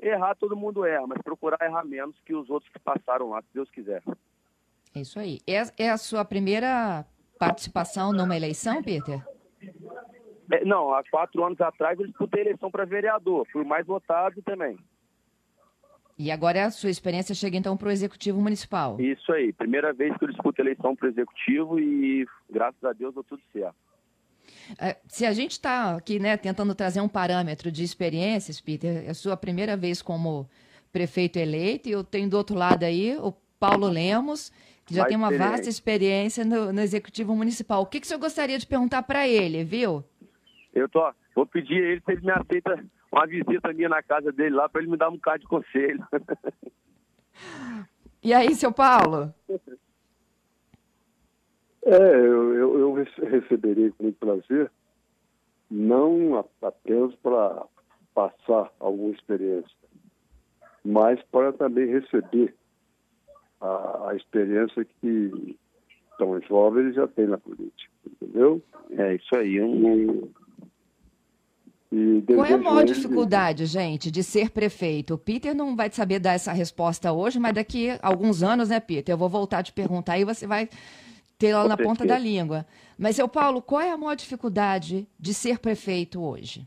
Errar 0.00 0.34
todo 0.34 0.56
mundo 0.56 0.84
erra, 0.84 1.06
mas 1.06 1.20
procurar 1.22 1.58
errar 1.60 1.84
menos 1.84 2.18
que 2.24 2.34
os 2.34 2.48
outros 2.48 2.72
que 2.72 2.78
passaram 2.78 3.30
lá, 3.30 3.42
se 3.42 3.48
Deus 3.52 3.70
quiser. 3.70 4.02
É 4.94 5.00
isso 5.00 5.18
aí. 5.18 5.40
É, 5.46 5.84
é 5.84 5.90
a 5.90 5.96
sua 5.98 6.24
primeira 6.24 7.04
participação 7.38 8.12
numa 8.12 8.36
eleição, 8.36 8.82
Peter? 8.82 9.22
É, 10.52 10.64
não, 10.64 10.92
há 10.92 11.02
quatro 11.10 11.44
anos 11.44 11.60
atrás 11.60 11.98
eu 11.98 12.06
disputei 12.06 12.42
eleição 12.42 12.70
para 12.70 12.84
vereador, 12.84 13.46
fui 13.50 13.64
mais 13.64 13.86
votado 13.86 14.42
também. 14.42 14.78
E 16.16 16.30
agora 16.30 16.66
a 16.66 16.70
sua 16.70 16.90
experiência 16.90 17.34
chega 17.34 17.56
então 17.56 17.76
para 17.76 17.88
o 17.88 17.90
Executivo 17.90 18.40
Municipal? 18.40 19.00
Isso 19.00 19.32
aí, 19.32 19.52
primeira 19.52 19.92
vez 19.92 20.16
que 20.16 20.24
eu 20.24 20.28
disputo 20.28 20.62
eleição 20.62 20.94
para 20.94 21.06
o 21.06 21.10
Executivo 21.10 21.80
e 21.80 22.24
graças 22.48 22.82
a 22.84 22.92
Deus 22.92 23.14
deu 23.14 23.24
tudo 23.24 23.42
certo. 23.52 23.74
É, 24.78 24.96
se 25.08 25.26
a 25.26 25.32
gente 25.32 25.52
está 25.52 25.96
aqui 25.96 26.20
né, 26.20 26.36
tentando 26.36 26.74
trazer 26.74 27.00
um 27.00 27.08
parâmetro 27.08 27.72
de 27.72 27.82
experiências, 27.82 28.60
Peter, 28.60 29.04
é 29.06 29.10
a 29.10 29.14
sua 29.14 29.36
primeira 29.36 29.76
vez 29.76 30.00
como 30.00 30.48
prefeito 30.92 31.38
eleito, 31.38 31.88
e 31.88 31.92
eu 31.92 32.04
tenho 32.04 32.30
do 32.30 32.36
outro 32.36 32.54
lado 32.56 32.84
aí 32.84 33.16
o 33.16 33.32
Paulo 33.58 33.88
Lemos, 33.88 34.52
já 34.88 35.02
Mais 35.02 35.08
tem 35.08 35.16
uma 35.16 35.30
vasta 35.36 35.68
experiência 35.68 36.44
no, 36.44 36.72
no, 36.72 36.80
Executivo 36.80 37.34
Municipal. 37.34 37.82
O 37.82 37.86
que, 37.86 38.00
que 38.00 38.06
o 38.06 38.08
senhor 38.08 38.20
gostaria 38.20 38.58
de 38.58 38.66
perguntar 38.66 39.02
para 39.02 39.26
ele, 39.26 39.64
viu? 39.64 40.04
Eu 40.74 40.88
tô, 40.88 41.12
vou 41.34 41.46
pedir 41.46 41.82
a 41.82 41.86
ele 41.88 42.02
se 42.04 42.12
ele 42.12 42.20
me 42.20 42.32
aceita 42.32 42.84
uma 43.10 43.26
visita 43.26 43.72
minha 43.72 43.88
na 43.88 44.02
casa 44.02 44.32
dele 44.32 44.56
lá 44.56 44.68
para 44.68 44.82
ele 44.82 44.90
me 44.90 44.96
dar 44.96 45.08
um 45.08 45.14
bocado 45.14 45.40
de 45.40 45.46
conselho. 45.46 46.06
e 48.22 48.34
aí, 48.34 48.54
seu 48.54 48.72
Paulo? 48.72 49.32
É, 51.86 52.16
eu, 52.16 52.54
eu, 52.54 52.78
eu 52.78 52.92
receberei 52.94 53.90
com 53.90 54.04
muito 54.04 54.18
prazer, 54.18 54.70
não 55.70 56.44
apenas 56.62 57.14
para 57.16 57.66
passar 58.14 58.72
alguma 58.80 59.12
experiência, 59.12 59.76
mas 60.84 61.22
para 61.24 61.52
também 61.52 61.86
receber 61.86 62.54
a, 63.64 64.10
a 64.10 64.16
experiência 64.16 64.84
que 64.84 65.56
tão 66.18 66.40
jovens 66.42 66.94
já 66.94 67.08
têm 67.08 67.26
na 67.26 67.38
política, 67.38 67.90
entendeu? 68.06 68.62
É 68.90 69.14
isso 69.14 69.34
aí. 69.36 69.60
Um... 69.60 70.28
E, 71.90 72.22
Qual 72.26 72.44
é 72.44 72.54
a 72.54 72.58
maior 72.58 72.84
dificuldade, 72.84 73.66
gente, 73.66 74.10
de 74.10 74.22
ser 74.22 74.50
prefeito? 74.50 75.14
O 75.14 75.18
Peter 75.18 75.54
não 75.54 75.76
vai 75.76 75.90
saber 75.90 76.18
dar 76.18 76.32
essa 76.32 76.52
resposta 76.52 77.12
hoje, 77.12 77.38
mas 77.38 77.54
daqui 77.54 77.90
a 77.90 77.98
alguns 78.02 78.42
anos, 78.42 78.68
né, 78.68 78.80
Peter? 78.80 79.12
Eu 79.12 79.18
vou 79.18 79.28
voltar 79.28 79.58
a 79.58 79.62
te 79.62 79.72
perguntar 79.72 80.18
e 80.18 80.24
você 80.24 80.46
vai 80.46 80.68
ter 81.38 81.54
lá 81.54 81.66
na 81.68 81.76
ponta 81.76 82.04
da 82.04 82.18
língua. 82.18 82.66
Mas, 82.98 83.16
seu 83.16 83.28
Paulo, 83.28 83.62
qual 83.62 83.80
é 83.80 83.90
a 83.90 83.96
maior 83.96 84.16
dificuldade 84.16 85.06
de 85.18 85.32
ser 85.32 85.58
prefeito 85.58 86.20
hoje? 86.20 86.66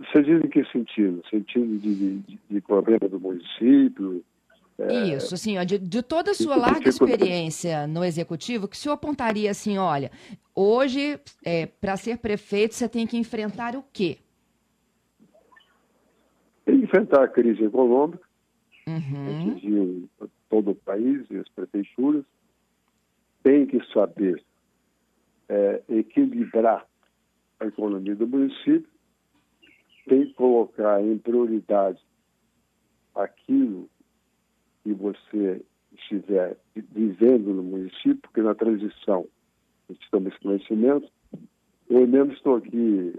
Você 0.00 0.22
diz 0.22 0.44
em 0.44 0.48
que 0.48 0.64
sentido? 0.66 1.22
Sentido 1.30 1.78
de, 1.78 2.18
de, 2.18 2.38
de 2.50 2.60
problema 2.60 3.08
do 3.08 3.20
município? 3.20 4.22
É... 4.78 5.16
Isso, 5.16 5.34
assim, 5.34 5.56
ó, 5.58 5.64
de, 5.64 5.78
de, 5.78 6.02
toda 6.02 6.32
a 6.32 6.34
sua 6.34 6.56
larga 6.56 6.88
experiência 6.88 7.86
no 7.86 8.04
executivo, 8.04 8.68
que 8.68 8.76
o 8.76 8.78
senhor 8.78 8.94
apontaria 8.94 9.50
assim, 9.50 9.78
olha, 9.78 10.10
hoje, 10.54 11.18
é, 11.44 11.66
para 11.66 11.96
ser 11.96 12.18
prefeito, 12.18 12.74
você 12.74 12.88
tem 12.88 13.06
que 13.06 13.16
enfrentar 13.16 13.74
o 13.74 13.84
quê? 13.92 14.18
enfrentar 16.68 17.24
a 17.24 17.28
crise 17.28 17.64
econômica, 17.64 18.26
Uhum. 18.88 19.50
atingiu 19.50 20.08
todo 20.48 20.70
o 20.70 20.74
país 20.76 21.26
e 21.28 21.38
as 21.38 21.48
prefeituras, 21.48 22.24
tem 23.42 23.66
que 23.66 23.84
saber 23.92 24.40
é, 25.48 25.82
equilibrar 25.88 26.86
a 27.58 27.66
economia 27.66 28.14
do 28.14 28.28
município, 28.28 28.88
tem 30.06 30.26
que 30.26 30.34
colocar 30.34 31.02
em 31.02 31.18
prioridade 31.18 32.00
aquilo 33.14 33.88
que 34.82 34.92
você 34.92 35.62
estiver 35.92 36.56
vivendo 36.74 37.54
no 37.54 37.62
município, 37.62 38.18
porque 38.22 38.42
na 38.42 38.54
transição 38.54 39.26
estamos 39.88 40.32
esse 40.32 40.42
conhecimento. 40.42 41.10
Eu 41.88 42.06
mesmo 42.06 42.32
estou 42.32 42.56
aqui 42.56 43.14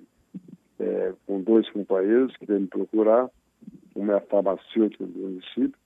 é, 0.80 1.14
com 1.26 1.42
dois 1.42 1.70
companheiros 1.72 2.36
que 2.38 2.46
vêm 2.46 2.62
me 2.62 2.68
procurar, 2.68 3.30
uma 3.96 4.14
é 4.14 4.18
a 4.18 4.22
farmacêutica 4.22 5.06
do 5.06 5.20
município, 5.20 5.80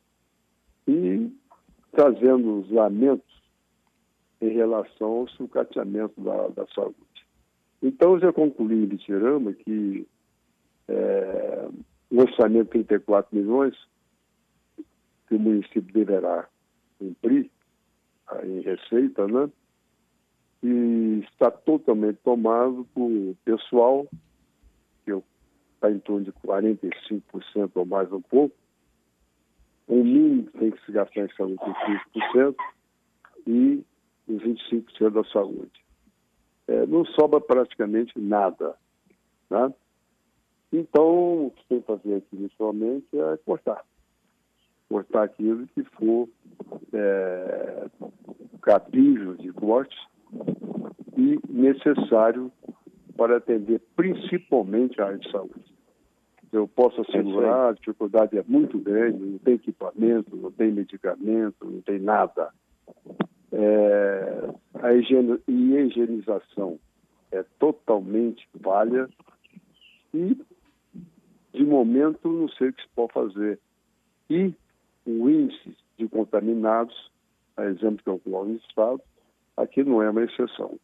e 0.88 1.32
trazendo 1.92 2.60
os 2.60 2.72
lamentos 2.72 3.42
em 4.42 4.50
relação 4.50 5.08
ao 5.08 5.28
sucateamento 5.30 6.20
da, 6.20 6.48
da 6.50 6.68
saúde. 6.68 6.96
Então, 7.82 8.20
já 8.20 8.34
concluí 8.34 8.84
em 8.84 8.88
Bitirama 8.88 9.54
que 9.54 10.08
é, 10.88 11.70
o 12.10 12.22
orçamento 12.22 12.66
de 12.66 12.86
34 12.86 13.36
milhões 13.36 13.76
que 15.28 15.36
o 15.36 15.40
município 15.40 15.94
deverá 15.94 16.48
cumprir 17.00 17.50
em 18.44 18.62
receita, 18.62 19.28
né? 19.28 19.50
E 20.64 21.24
está 21.32 21.50
totalmente 21.50 22.18
tomado 22.24 22.86
por 22.94 23.10
pessoal, 23.44 24.08
que 25.04 25.12
está 25.76 25.90
em 25.90 26.00
torno 26.00 26.26
de 26.26 26.32
45% 26.34 27.72
ou 27.76 27.86
mais 27.86 28.12
um 28.12 28.22
pouco. 28.22 28.56
O 29.88 30.04
mínimo 30.04 30.46
que 30.46 30.58
tem 30.60 30.72
que 30.72 30.86
se 30.86 30.92
gastar 30.92 31.22
em 31.22 31.36
saúde 31.36 31.58
é 31.64 32.20
15% 32.20 32.56
e 33.48 33.84
os 34.28 34.42
25% 34.44 35.10
da 35.10 35.24
saúde. 35.26 35.72
É, 36.68 36.86
não 36.86 37.04
sobra 37.06 37.42
praticamente 37.42 38.18
nada. 38.20 38.76
Né? 39.50 39.74
Então, 40.72 41.48
o 41.48 41.52
que 41.52 41.66
tem 41.68 41.82
que 41.82 41.88
fazer 41.88 42.16
aqui 42.16 42.36
inicialmente 42.36 43.08
é 43.14 43.38
cortar. 43.46 43.84
Cortar 44.90 45.24
aquilo 45.24 45.68
que 45.68 45.84
for 45.84 46.30
é, 46.94 47.88
de 49.40 49.52
corte 49.54 49.98
e 51.18 51.40
necessário 51.50 52.52
para 53.18 53.38
atender 53.38 53.82
principalmente 53.96 55.02
a 55.02 55.08
área 55.08 55.18
de 55.18 55.30
saúde. 55.30 55.72
Eu 56.52 56.68
posso 56.68 57.02
assegurar, 57.02 57.70
a 57.70 57.74
dificuldade 57.74 58.38
é 58.38 58.44
muito 58.46 58.78
grande, 58.78 59.20
não 59.20 59.38
tem 59.38 59.56
equipamento, 59.56 60.36
não 60.36 60.52
tem 60.52 60.72
medicamento, 60.72 61.66
não 61.66 61.82
tem 61.82 62.00
nada. 62.00 62.50
É, 63.54 64.50
a 64.82 64.94
higiene, 64.94 65.40
higienização 65.48 66.80
é 67.32 67.44
totalmente 67.58 68.48
falha 68.62 69.10
e, 70.14 70.38
momento, 71.72 72.28
não 72.28 72.50
sei 72.50 72.70
o 72.70 72.74
que 72.74 72.82
se 72.82 72.88
pode 72.96 73.14
fazer. 73.14 73.60
E 74.30 74.54
o 75.06 75.30
índice 75.30 75.76
de 75.98 76.08
contaminados, 76.08 77.12
a 77.58 77.66
exemplo 77.66 78.04
que 78.04 78.10
eu 78.10 78.20
coloco 78.20 78.46
no 78.46 78.56
Estado, 78.56 79.02
aqui 79.58 79.84
não 79.84 80.02
é 80.02 80.10
uma 80.10 80.24
exceção. 80.24 80.78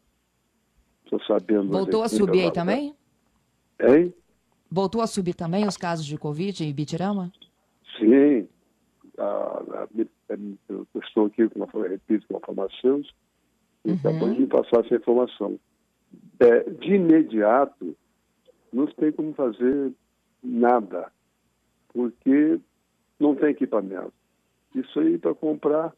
Estou 1.04 1.22
sabendo... 1.24 1.70
Voltou 1.70 2.04
a 2.04 2.10
subir 2.10 2.44
aí 2.44 2.52
também? 2.52 2.96
Hein? 3.80 4.14
Voltou 4.70 5.02
a 5.02 5.08
subir 5.08 5.34
também 5.34 5.66
os 5.66 5.78
casos 5.78 6.06
de 6.06 6.18
Covid 6.18 6.64
em 6.64 6.74
Bitirama? 6.74 7.32
Sim. 7.98 8.48
Ah, 9.18 9.88
eu 10.70 10.86
estou 11.02 11.26
aqui, 11.28 11.48
como 11.50 11.70
eu 11.74 11.90
repito, 11.90 12.28
com 12.28 12.38
a 12.38 12.40
farmacêutica, 12.42 13.16
e 13.86 13.92
acabou 13.94 14.34
de 14.34 14.42
me 14.42 14.48
passar 14.48 14.86
essa 14.86 14.96
informação. 14.96 15.58
É, 16.40 16.70
de 16.70 16.96
imediato, 16.96 17.96
não 18.72 18.86
tem 18.88 19.12
como 19.12 19.34
fazer 19.34 19.94
nada, 20.44 21.12
porque 21.90 22.60
não 23.20 23.36
tem 23.36 23.50
equipamento. 23.50 24.14
Isso 24.76 25.00
aí 25.00 25.18
para 25.18 25.34
comprar, 25.34 25.94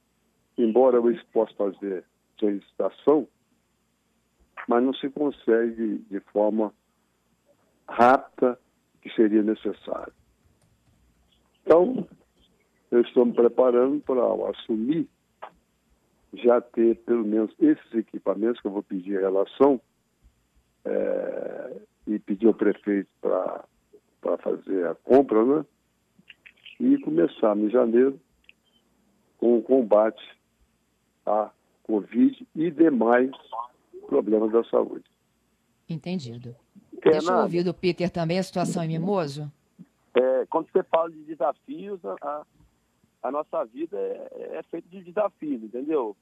embora 0.58 0.98
eu 0.98 1.20
possa 1.32 1.54
fazer 1.56 2.04
solicitação, 2.40 3.28
mas 4.68 4.84
não 4.84 4.94
se 4.94 5.10
consegue 5.10 5.98
de 6.10 6.20
forma 6.32 6.74
rápida 7.88 8.60
que 9.02 9.10
seria 9.14 9.42
necessário. 9.42 10.14
Então, 11.64 12.08
eu 12.92 13.02
estou 13.02 13.26
me 13.26 13.34
preparando 13.34 14.00
para 14.02 14.22
assumir, 14.50 15.08
já 16.34 16.62
ter 16.62 16.96
pelo 16.98 17.26
menos 17.26 17.54
esses 17.60 17.94
equipamentos 17.94 18.62
que 18.62 18.68
eu 18.68 18.72
vou 18.72 18.84
pedir 18.84 19.16
em 19.16 19.22
relação 19.22 19.82
é, 20.86 21.82
e 22.08 22.20
pedir 22.20 22.48
ao 22.48 22.54
prefeito 22.54 23.10
para 23.22 23.64
fazer 24.22 24.88
a 24.88 24.96
compra, 24.96 25.44
né? 25.44 25.66
E 26.80 26.98
começar 27.00 27.58
em 27.58 27.70
janeiro 27.70 28.20
com 29.38 29.58
o 29.58 29.62
combate 29.62 30.24
à 31.26 31.50
Covid 31.84 32.48
e 32.56 32.72
demais 32.72 33.32
problemas 34.08 34.52
da 34.52 34.64
saúde. 34.66 35.06
Entendido. 35.88 36.56
Fernando, 37.02 37.12
Deixa 37.12 37.32
eu 37.32 37.38
ouvir 37.38 37.64
do 37.64 37.74
Peter 37.74 38.10
também 38.10 38.40
a 38.40 38.44
situação 38.44 38.84
em 38.84 38.90
Mimoso. 38.90 39.52
É, 40.14 40.46
quando 40.48 40.70
você 40.72 40.84
fala 40.84 41.10
de 41.10 41.24
desafios, 41.24 42.00
a, 42.06 42.46
a 43.24 43.32
nossa 43.32 43.64
vida 43.66 43.98
é, 43.98 44.58
é 44.58 44.64
feita 44.64 44.88
de 44.90 45.04
desafios, 45.04 45.64
entendeu? 45.64 46.16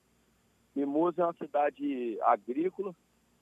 Mimoso 0.76 1.20
é 1.20 1.24
uma 1.24 1.34
cidade 1.34 2.18
agrícola, 2.22 2.96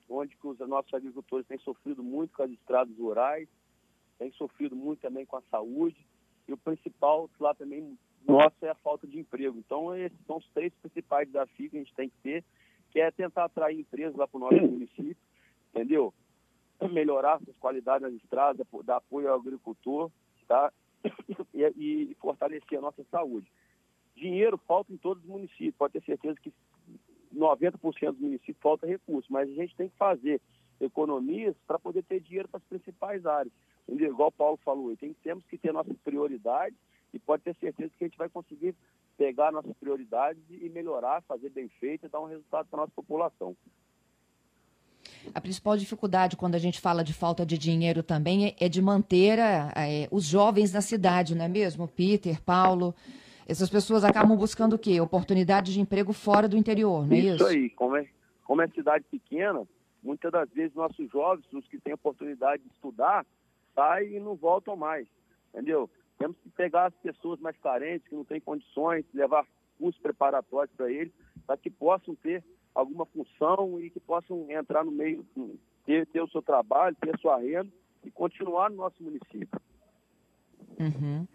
onde 0.09 0.37
os 0.41 0.59
nossos 0.59 0.93
agricultores 0.93 1.45
têm 1.47 1.59
sofrido 1.59 2.01
muito 2.01 2.35
com 2.35 2.43
as 2.43 2.51
estradas 2.51 2.97
rurais, 2.97 3.47
têm 4.17 4.31
sofrido 4.31 4.75
muito 4.75 5.01
também 5.01 5.25
com 5.25 5.37
a 5.37 5.41
saúde, 5.51 5.97
e 6.47 6.53
o 6.53 6.57
principal 6.57 7.29
lá 7.39 7.53
também 7.53 7.97
nosso 8.27 8.65
é 8.65 8.69
a 8.69 8.75
falta 8.75 9.05
de 9.05 9.19
emprego. 9.19 9.57
Então, 9.59 9.95
esses 9.95 10.17
são 10.25 10.37
os 10.37 10.47
três 10.49 10.73
principais 10.81 11.27
desafios 11.27 11.69
que 11.69 11.77
a 11.77 11.79
gente 11.79 11.93
tem 11.93 12.09
que 12.09 12.17
ter, 12.23 12.43
que 12.91 12.99
é 12.99 13.11
tentar 13.11 13.45
atrair 13.45 13.79
empresas 13.79 14.15
lá 14.15 14.27
para 14.27 14.37
o 14.37 14.39
nosso 14.39 14.55
município, 14.55 15.17
entendeu? 15.69 16.13
Melhorar 16.91 17.35
as 17.35 17.57
qualidades 17.57 18.01
das 18.01 18.13
estradas, 18.21 18.65
dar 18.83 18.97
apoio 18.97 19.29
ao 19.29 19.39
agricultor, 19.39 20.11
tá? 20.47 20.71
E, 21.53 21.63
e, 21.77 22.15
fortalecer 22.15 22.79
a 22.79 22.81
nossa 22.81 23.03
saúde. 23.11 23.51
Dinheiro 24.15 24.57
falta 24.57 24.91
em 24.91 24.97
todos 24.97 25.23
os 25.23 25.29
municípios, 25.29 25.75
pode 25.75 25.93
ter 25.93 26.03
certeza 26.03 26.39
que 26.41 26.51
90% 27.33 28.11
dos 28.11 28.19
municípios 28.19 28.57
falta 28.59 28.87
recurso, 28.87 29.31
mas 29.31 29.49
a 29.49 29.53
gente 29.53 29.75
tem 29.75 29.89
que 29.89 29.97
fazer 29.97 30.41
economias 30.79 31.55
para 31.67 31.77
poder 31.77 32.03
ter 32.03 32.19
dinheiro 32.21 32.47
para 32.47 32.57
as 32.57 32.63
principais 32.63 33.25
áreas. 33.25 33.53
Entendeu? 33.87 34.11
Igual 34.11 34.29
o 34.29 34.31
Paulo 34.31 34.59
falou, 34.63 34.95
tem, 34.97 35.13
temos 35.23 35.45
que 35.45 35.57
ter 35.57 35.71
nossas 35.71 35.97
prioridades 36.03 36.77
e 37.13 37.19
pode 37.19 37.43
ter 37.43 37.55
certeza 37.55 37.91
que 37.97 38.03
a 38.03 38.07
gente 38.07 38.17
vai 38.17 38.29
conseguir 38.29 38.75
pegar 39.17 39.51
nossas 39.51 39.73
prioridades 39.77 40.41
e 40.49 40.69
melhorar, 40.69 41.21
fazer 41.23 41.49
bem 41.49 41.69
feito 41.79 42.05
e 42.05 42.09
dar 42.09 42.19
um 42.19 42.25
resultado 42.25 42.67
para 42.67 42.79
a 42.79 42.81
nossa 42.81 42.93
população. 42.95 43.55
A 45.33 45.41
principal 45.41 45.77
dificuldade 45.77 46.35
quando 46.35 46.55
a 46.55 46.59
gente 46.59 46.79
fala 46.81 47.03
de 47.03 47.13
falta 47.13 47.45
de 47.45 47.57
dinheiro 47.57 48.03
também 48.03 48.47
é, 48.47 48.55
é 48.59 48.69
de 48.69 48.81
manter 48.81 49.39
é, 49.39 50.07
os 50.11 50.25
jovens 50.25 50.73
na 50.73 50.81
cidade, 50.81 51.35
não 51.35 51.45
é 51.45 51.47
mesmo? 51.47 51.87
Peter, 51.87 52.41
Paulo, 52.41 52.93
essas 53.47 53.69
pessoas 53.69 54.03
acabam 54.03 54.37
buscando 54.37 54.73
o 54.73 54.79
quê? 54.79 54.99
Oportunidade 54.99 55.73
de 55.73 55.79
emprego 55.79 56.11
fora 56.13 56.47
do 56.47 56.57
interior, 56.57 57.07
não 57.07 57.15
é 57.15 57.19
isso? 57.19 57.35
Isso 57.35 57.45
aí, 57.45 57.69
como 57.69 57.95
é, 57.95 58.07
como 58.43 58.61
é 58.61 58.67
cidade 58.69 59.05
pequena, 59.09 59.63
muitas 60.03 60.31
das 60.31 60.49
vezes 60.49 60.75
nossos 60.75 61.09
jovens, 61.09 61.45
os 61.53 61.67
que 61.67 61.79
têm 61.79 61.93
oportunidade 61.93 62.63
de 62.63 62.69
estudar, 62.69 63.25
saem 63.75 64.15
e 64.15 64.19
não 64.19 64.35
voltam 64.35 64.75
mais, 64.75 65.07
entendeu? 65.49 65.89
Temos 66.17 66.37
que 66.37 66.49
pegar 66.49 66.85
as 66.85 66.95
pessoas 66.95 67.39
mais 67.39 67.57
carentes, 67.57 68.07
que 68.07 68.15
não 68.15 68.23
têm 68.23 68.39
condições, 68.39 69.05
levar 69.13 69.45
cursos 69.77 70.01
preparatórios 70.01 70.73
para 70.75 70.89
eles, 70.89 71.13
para 71.45 71.57
que 71.57 71.69
possam 71.69 72.15
ter 72.15 72.43
alguma 72.73 73.05
função 73.05 73.79
e 73.79 73.89
que 73.89 73.99
possam 73.99 74.49
entrar 74.49 74.83
no 74.83 74.91
meio, 74.91 75.25
ter, 75.85 76.07
ter 76.07 76.21
o 76.21 76.29
seu 76.29 76.41
trabalho, 76.41 76.95
ter 76.99 77.13
a 77.13 77.17
sua 77.19 77.37
renda 77.37 77.71
e 78.03 78.09
continuar 78.09 78.69
no 78.69 78.77
nosso 78.77 79.03
município. 79.03 79.61
Uhum. 80.79 81.27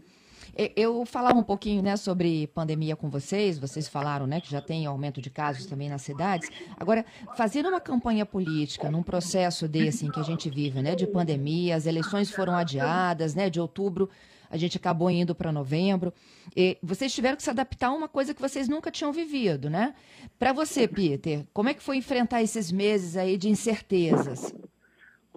Eu 0.76 1.04
falava 1.06 1.38
um 1.38 1.42
pouquinho 1.42 1.82
né, 1.82 1.96
sobre 1.96 2.46
pandemia 2.48 2.96
com 2.96 3.08
vocês, 3.08 3.58
vocês 3.58 3.88
falaram 3.88 4.26
né, 4.26 4.40
que 4.40 4.50
já 4.50 4.60
tem 4.60 4.86
aumento 4.86 5.20
de 5.20 5.30
casos 5.30 5.66
também 5.66 5.88
nas 5.88 6.02
cidades. 6.02 6.50
Agora, 6.78 7.04
fazer 7.36 7.64
uma 7.64 7.80
campanha 7.80 8.26
política 8.26 8.90
num 8.90 9.02
processo 9.02 9.68
desse 9.68 10.06
em 10.06 10.10
que 10.10 10.20
a 10.20 10.24
gente 10.24 10.50
vive, 10.50 10.82
né, 10.82 10.94
de 10.94 11.06
pandemia, 11.06 11.76
as 11.76 11.86
eleições 11.86 12.30
foram 12.30 12.54
adiadas, 12.54 13.34
né, 13.34 13.48
de 13.48 13.60
outubro 13.60 14.08
a 14.50 14.56
gente 14.56 14.76
acabou 14.76 15.08
indo 15.08 15.34
para 15.34 15.52
novembro. 15.52 16.12
E 16.56 16.76
vocês 16.82 17.14
tiveram 17.14 17.36
que 17.36 17.42
se 17.42 17.50
adaptar 17.50 17.86
a 17.86 17.92
uma 17.92 18.08
coisa 18.08 18.34
que 18.34 18.40
vocês 18.40 18.68
nunca 18.68 18.90
tinham 18.90 19.12
vivido, 19.12 19.70
né? 19.70 19.94
Para 20.38 20.52
você, 20.52 20.88
Peter, 20.88 21.46
como 21.54 21.68
é 21.68 21.74
que 21.74 21.82
foi 21.82 21.96
enfrentar 21.96 22.42
esses 22.42 22.72
meses 22.72 23.16
aí 23.16 23.38
de 23.38 23.48
incertezas? 23.48 24.52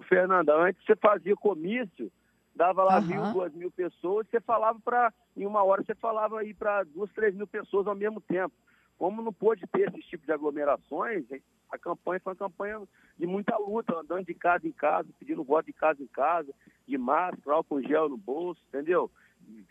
Fernanda, 0.08 0.52
antes 0.56 0.84
você 0.84 0.96
fazia 0.96 1.36
comício 1.36 2.10
dava 2.54 2.84
lá 2.84 2.98
uhum. 3.00 3.06
mil, 3.06 3.32
duas 3.32 3.52
mil 3.52 3.70
pessoas, 3.70 4.26
você 4.28 4.40
falava 4.40 4.78
para, 4.80 5.12
em 5.36 5.46
uma 5.46 5.62
hora 5.62 5.82
você 5.82 5.94
falava 5.94 6.40
aí 6.40 6.54
para 6.54 6.84
duas, 6.84 7.10
três 7.12 7.34
mil 7.34 7.46
pessoas 7.46 7.86
ao 7.86 7.94
mesmo 7.94 8.20
tempo. 8.20 8.54
Como 8.96 9.22
não 9.22 9.32
pôde 9.32 9.66
ter 9.66 9.88
esse 9.88 10.08
tipo 10.08 10.24
de 10.24 10.32
aglomerações, 10.32 11.24
a 11.70 11.78
campanha 11.78 12.20
foi 12.20 12.32
uma 12.32 12.38
campanha 12.38 12.82
de 13.18 13.26
muita 13.26 13.56
luta, 13.58 13.98
andando 13.98 14.24
de 14.24 14.34
casa 14.34 14.66
em 14.66 14.72
casa, 14.72 15.08
pedindo 15.18 15.42
voto 15.42 15.66
de 15.66 15.72
casa 15.72 16.00
em 16.00 16.06
casa, 16.06 16.54
de 16.86 16.96
máscara, 16.96 17.56
álcool 17.56 17.82
gel 17.82 18.08
no 18.08 18.16
bolso, 18.16 18.60
entendeu? 18.68 19.10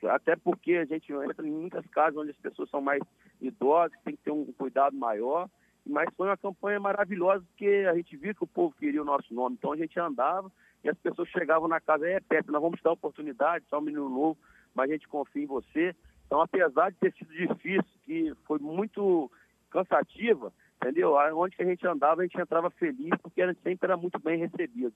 Até 0.09 0.35
porque 0.35 0.73
a 0.73 0.85
gente 0.85 1.11
entra 1.11 1.47
em 1.47 1.51
muitas 1.51 1.85
casas 1.87 2.17
onde 2.17 2.31
as 2.31 2.37
pessoas 2.37 2.69
são 2.69 2.81
mais 2.81 3.01
idosas, 3.41 3.97
tem 4.03 4.15
que 4.15 4.23
ter 4.23 4.31
um 4.31 4.51
cuidado 4.53 4.95
maior. 4.95 5.49
Mas 5.85 6.09
foi 6.15 6.27
uma 6.27 6.37
campanha 6.37 6.79
maravilhosa, 6.79 7.43
porque 7.45 7.85
a 7.89 7.95
gente 7.95 8.15
viu 8.15 8.33
que 8.33 8.43
o 8.43 8.47
povo 8.47 8.73
queria 8.77 9.01
o 9.01 9.05
nosso 9.05 9.33
nome. 9.33 9.55
Então 9.57 9.73
a 9.73 9.77
gente 9.77 9.99
andava 9.99 10.51
e 10.83 10.89
as 10.89 10.97
pessoas 10.97 11.29
chegavam 11.29 11.67
na 11.67 11.79
casa, 11.79 12.07
é 12.07 12.19
Pepe, 12.19 12.51
nós 12.51 12.61
vamos 12.61 12.79
te 12.79 12.83
dar 12.83 12.91
oportunidade, 12.91 13.65
só 13.69 13.79
um 13.79 13.81
menino 13.81 14.09
novo, 14.09 14.37
mas 14.73 14.89
a 14.89 14.93
gente 14.93 15.07
confia 15.07 15.43
em 15.43 15.47
você. 15.47 15.95
Então, 16.25 16.41
apesar 16.41 16.91
de 16.91 16.97
ter 16.97 17.13
sido 17.13 17.31
difícil, 17.33 17.99
que 18.03 18.33
foi 18.45 18.59
muito 18.59 19.29
cansativa, 19.69 20.51
entendeu? 20.81 21.13
Onde 21.35 21.55
que 21.55 21.63
a 21.63 21.65
gente 21.65 21.85
andava, 21.87 22.21
a 22.21 22.25
gente 22.25 22.39
entrava 22.39 22.69
feliz, 22.69 23.13
porque 23.21 23.41
a 23.41 23.47
gente 23.47 23.61
sempre 23.61 23.85
era 23.85 23.97
muito 23.97 24.19
bem 24.19 24.39
recebido. 24.39 24.93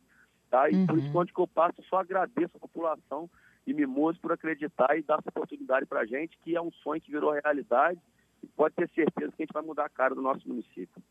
Tá? 0.50 0.70
E 0.70 0.76
uhum. 0.76 0.88
por 0.88 0.98
isso, 0.98 1.08
uhum. 1.08 1.18
onde 1.18 1.34
que 1.34 1.40
eu 1.40 1.48
passo, 1.48 1.82
só 1.84 1.98
agradeço 1.98 2.56
a 2.56 2.60
população 2.60 3.30
e 3.66 3.74
Mimoso 3.74 4.20
por 4.20 4.32
acreditar 4.32 4.98
e 4.98 5.04
dar 5.04 5.20
essa 5.20 5.30
oportunidade 5.30 5.86
para 5.86 6.02
a 6.02 6.06
gente, 6.06 6.38
que 6.40 6.56
é 6.56 6.62
um 6.62 6.72
sonho 6.72 7.02
que 7.02 7.12
virou 7.12 7.32
realidade 7.32 8.00
e 8.44 8.48
pode 8.48 8.76
ter 8.76 8.90
certeza 8.90 9.32
que 9.32 9.44
a 9.44 9.46
gente 9.46 9.54
vai 9.54 9.64
mudar 9.64 9.86
a 9.86 9.90
cara 9.90 10.16
do 10.16 10.22
nosso 10.22 10.48
município. 10.48 11.02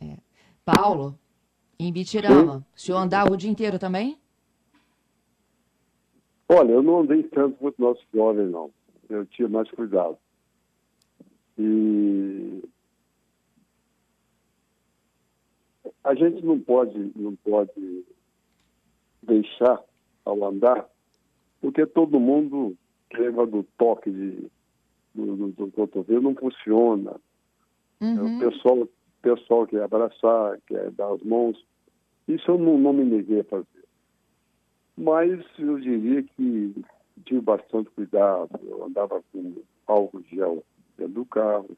É. 0.00 0.16
Paulo, 0.64 1.18
em 1.78 1.92
Bitirama, 1.92 2.66
o 2.74 2.78
senhor 2.78 2.98
andava 2.98 3.32
o 3.32 3.36
dia 3.36 3.50
inteiro 3.50 3.78
também? 3.78 4.18
Olha, 6.48 6.72
eu 6.72 6.82
não 6.82 7.00
andei 7.00 7.22
tanto 7.24 7.56
quanto 7.56 7.80
nosso 7.80 8.02
jovem, 8.12 8.46
não. 8.46 8.70
Eu 9.08 9.26
tinha 9.26 9.48
mais 9.48 9.70
cuidado. 9.70 10.16
E 11.58 12.62
a 16.04 16.14
gente 16.14 16.44
não 16.44 16.60
pode, 16.60 17.12
não 17.16 17.34
pode 17.36 18.04
deixar 19.22 19.82
ao 20.24 20.44
andar 20.44 20.88
porque 21.60 21.86
todo 21.86 22.20
mundo 22.20 22.76
leva 23.12 23.46
do 23.46 23.64
toque 23.76 24.10
de, 24.10 24.50
do, 25.16 25.36
do, 25.36 25.48
do 25.48 25.72
cotovelo, 25.72 26.22
não 26.22 26.34
funciona. 26.34 27.16
Uhum. 28.00 28.36
O 28.36 28.40
pessoal, 28.40 28.88
pessoal 29.22 29.66
quer 29.66 29.82
abraçar, 29.82 30.58
quer 30.66 30.90
dar 30.92 31.12
as 31.12 31.22
mãos. 31.22 31.56
Isso 32.28 32.50
eu 32.50 32.58
não, 32.58 32.78
não 32.78 32.92
me 32.92 33.04
neguei 33.04 33.40
a 33.40 33.44
fazer. 33.44 33.66
Mas 34.96 35.40
eu 35.58 35.78
diria 35.78 36.22
que 36.22 36.74
tive 37.24 37.40
bastante 37.40 37.90
cuidado. 37.90 38.48
Eu 38.62 38.84
andava 38.84 39.22
com 39.32 39.54
álcool 39.86 40.22
gel 40.30 40.64
dentro 40.96 41.14
do 41.14 41.24
carro. 41.26 41.76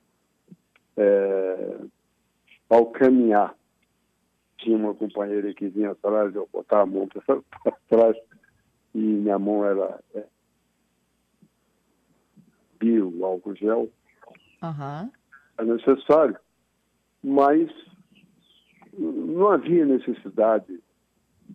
É, 0.96 1.78
ao 2.68 2.86
caminhar, 2.86 3.54
tinha 4.58 4.76
uma 4.76 4.94
companheira 4.94 5.52
que 5.54 5.68
vinha 5.68 5.92
atrás, 5.92 6.34
eu 6.34 6.48
botava 6.52 6.82
a 6.82 6.86
mão 6.86 7.08
para 7.08 7.72
trás 7.88 8.16
e 8.94 8.98
minha 8.98 9.38
mão 9.38 9.64
era 9.64 10.00
é, 10.14 10.24
bio, 12.78 13.24
álcool 13.24 13.54
gel. 13.54 13.90
Uhum. 14.62 15.10
É 15.58 15.64
necessário, 15.64 16.36
mas 17.22 17.70
não 18.96 19.48
havia 19.50 19.84
necessidade 19.84 20.80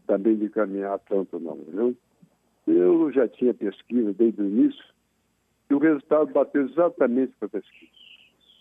também 0.08 0.38
de 0.38 0.50
caminhar 0.50 1.00
tanto, 1.00 1.40
não. 1.40 1.58
Viu? 1.68 1.98
Eu 2.66 3.12
já 3.12 3.28
tinha 3.28 3.54
pesquisa 3.54 4.14
desde 4.14 4.42
o 4.42 4.48
início 4.48 4.86
e 5.70 5.74
o 5.74 5.80
resultado 5.80 6.32
bateu 6.32 6.66
exatamente 6.66 7.34
com 7.40 7.46
a 7.46 7.50
pesquisa. 7.50 7.92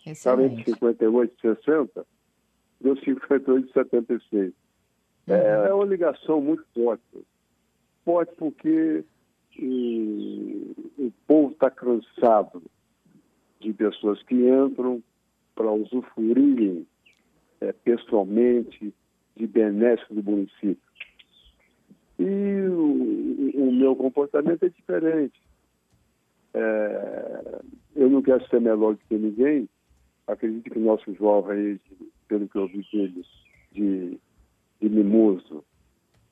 Estava 0.05 0.43
entre 0.43 0.65
58 0.65 1.33
e 1.33 1.55
60, 1.55 2.05
deu 2.81 2.97
58 2.97 3.69
e 3.69 3.73
76. 3.73 4.53
Uhum. 5.27 5.33
É, 5.33 5.69
é 5.69 5.73
uma 5.73 5.85
ligação 5.85 6.41
muito 6.41 6.65
forte 6.73 7.25
forte 8.03 8.33
porque 8.35 9.03
o 9.59 11.11
povo 11.27 11.53
está 11.53 11.69
cansado 11.69 12.61
de 13.59 13.73
pessoas 13.73 14.21
que 14.23 14.35
entram 14.35 15.01
para 15.55 15.71
usufruírem 15.71 16.85
é, 17.61 17.71
pessoalmente 17.71 18.93
de 19.35 19.47
benéfico 19.47 20.15
do 20.15 20.23
município. 20.23 20.77
E 22.19 22.67
o, 22.69 23.51
o 23.55 23.71
meu 23.71 23.95
comportamento 23.95 24.63
é 24.63 24.69
diferente. 24.69 25.41
É, 26.53 27.61
eu 27.95 28.09
não 28.09 28.21
quero 28.21 28.47
ser 28.47 28.61
melhor 28.61 28.93
do 28.93 28.99
que 29.07 29.15
ninguém. 29.15 29.67
Acredito 30.27 30.69
que 30.69 30.79
nossos 30.79 31.17
jovens, 31.17 31.79
pelo 32.27 32.47
que 32.47 32.57
eu 32.57 32.67
vi 32.67 32.85
deles, 32.91 33.27
de, 33.71 34.19
de 34.79 34.89
mimoso, 34.89 35.63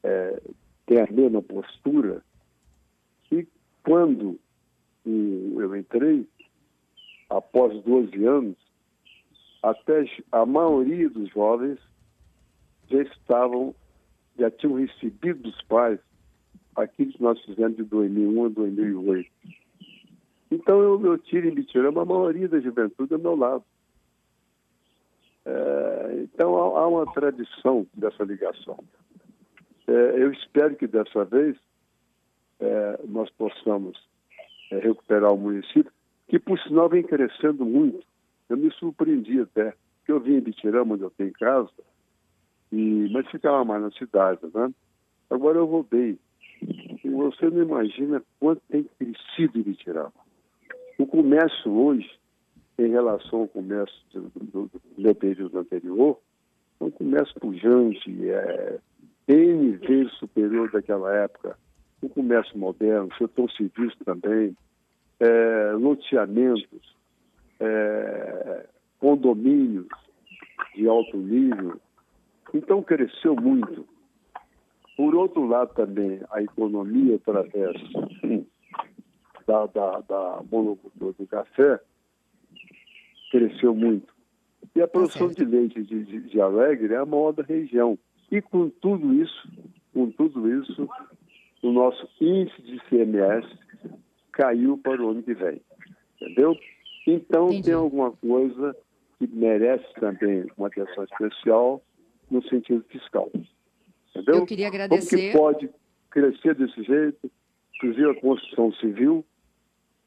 é, 0.04 0.42
tem 0.86 1.00
a 1.02 1.12
mesma 1.12 1.42
postura. 1.42 2.24
E 3.82 3.90
quando 3.90 4.40
eu 5.06 5.76
entrei, 5.76 6.28
após 7.30 7.84
12 7.84 8.26
anos, 8.26 8.58
até 9.64 10.06
a 10.32 10.46
maioria 10.46 11.10
dos 11.10 11.30
jovens 11.30 11.80
já 12.90 13.02
estavam, 13.02 13.74
já 14.38 14.50
tinham 14.52 14.76
recebido 14.76 15.44
dos 15.44 15.62
pais 15.64 16.00
aquilo 16.76 17.12
que 17.12 17.22
nós 17.22 17.40
fizemos 17.42 17.78
de 17.78 17.84
2001 17.84 18.46
a 18.46 18.50
2008. 18.50 19.32
Então 20.52 20.80
eu, 20.80 21.06
eu 21.06 21.18
tiro 21.18 21.48
em 21.48 21.54
Bitirama 21.54 22.02
a 22.02 22.06
maioria 22.06 22.48
da 22.48 22.60
juventude 22.60 23.14
ao 23.14 23.20
meu 23.20 23.36
lado. 23.36 23.64
É, 25.46 26.20
então 26.24 26.56
há, 26.56 26.82
há 26.82 26.88
uma 26.88 27.06
tradição 27.14 27.88
dessa 27.94 28.24
ligação. 28.24 28.78
É, 29.88 29.92
eu 30.24 30.32
espero 30.32 30.76
que 30.76 30.88
dessa 30.88 31.26
vez 31.26 31.58
é, 32.62 33.00
nós 33.08 33.30
possamos 33.32 33.98
é, 34.72 34.80
recuperar 34.80 35.34
o 35.34 35.38
município, 35.38 35.92
que 36.28 36.40
por 36.40 36.60
sinal 36.60 36.88
vem 36.88 37.04
crescendo 37.04 37.66
muito. 37.66 38.06
Eu 38.48 38.58
me 38.58 38.72
surpreendi 38.72 39.42
até, 39.42 39.74
que 40.06 40.12
eu 40.12 40.20
vim 40.20 40.36
em 40.36 40.42
Bitirama, 40.42 40.94
onde 40.94 41.04
eu 41.04 41.12
tenho 41.12 41.34
casa, 41.34 41.70
e, 42.72 43.10
mas 43.12 43.28
ficava 43.30 43.66
mais 43.66 43.82
na 43.82 43.92
cidade, 43.92 44.40
né? 44.54 44.72
Agora 45.30 45.58
eu 45.58 45.68
voltei. 45.68 46.18
E 46.62 47.10
você 47.10 47.50
não 47.50 47.64
imagina 47.64 48.22
quanto 48.40 48.62
tem 48.70 48.88
crescido 48.98 49.60
em 49.60 49.64
Bitirama. 49.64 50.14
O 50.98 51.08
comércio 51.08 51.72
hoje, 51.72 52.10
em 52.78 52.90
relação 52.90 53.42
ao 53.42 53.48
comércio 53.48 53.98
do, 54.14 54.22
do, 54.22 54.68
do 54.68 54.82
meu 54.98 55.16
período 55.16 55.58
anterior, 55.58 56.20
é 56.80 56.84
um 56.84 56.92
comércio 56.92 57.34
pujante, 57.40 58.30
é, 58.30 58.80
N 59.28 59.72
vezes 59.78 60.14
superior 60.14 60.70
daquela 60.72 61.14
época. 61.16 61.58
O 62.02 62.10
comércio 62.10 62.58
moderno, 62.58 63.10
o 63.12 63.18
setor 63.18 63.52
civil 63.52 63.92
também, 64.04 64.56
é, 65.20 65.72
loteamentos, 65.74 66.96
é, 67.60 68.66
condomínios 69.00 69.88
de 70.76 70.88
alto 70.88 71.18
nível. 71.18 71.80
Então, 72.54 72.82
cresceu 72.82 73.36
muito. 73.36 73.86
Por 74.98 75.16
outro 75.16 75.46
lado, 75.46 75.74
também, 75.74 76.20
a 76.32 76.42
economia, 76.42 77.16
através 77.16 77.76
da, 79.48 79.66
da, 79.68 80.00
da 80.02 80.44
monocultura 80.52 81.14
do 81.14 81.28
café, 81.28 81.80
cresceu 83.32 83.74
muito. 83.74 84.14
E 84.76 84.82
a 84.82 84.88
produção 84.88 85.28
de 85.30 85.44
leite 85.44 85.82
de, 85.84 86.04
de, 86.04 86.20
de 86.22 86.42
Alegre 86.42 86.94
é 86.94 86.98
a 86.98 87.06
maior 87.06 87.32
da 87.32 87.44
região. 87.44 87.98
E 88.30 88.42
com 88.42 88.70
tudo 88.70 89.14
isso, 89.14 89.50
com 89.94 90.10
tudo 90.12 90.50
isso, 90.62 90.88
o 91.62 91.72
nosso 91.72 92.08
índice 92.20 92.62
de 92.62 92.80
CMS 92.90 93.46
caiu 94.32 94.78
para 94.78 95.02
o 95.02 95.10
ano 95.10 95.24
que 95.24 95.34
vem. 95.34 95.62
Entendeu? 96.20 96.58
Então 97.08 97.48
Entendi. 97.48 97.64
tem 97.64 97.74
alguma 97.74 98.12
coisa 98.12 98.76
que 99.18 99.28
merece 99.28 99.86
também 99.96 100.46
uma 100.58 100.68
atenção 100.68 101.04
especial 101.04 101.82
no 102.30 102.42
sentido 102.48 102.84
fiscal. 102.90 103.30
Entendeu? 104.10 104.36
Eu 104.36 104.46
queria 104.46 104.68
agradecer. 104.68 105.32
Como 105.34 105.56
que 105.56 105.68
pode 105.68 105.70
crescer 106.10 106.56
desse 106.56 106.84
jeito, 106.84 107.32
inclusive 107.76 108.10
a 108.10 108.22
construção 108.22 108.72
civil, 108.74 109.26